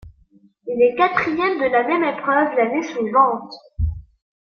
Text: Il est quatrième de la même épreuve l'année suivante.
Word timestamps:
Il 0.65 0.81
est 0.81 0.95
quatrième 0.97 1.59
de 1.59 1.71
la 1.71 1.83
même 1.85 2.03
épreuve 2.03 2.55
l'année 2.57 2.81
suivante. 2.81 3.53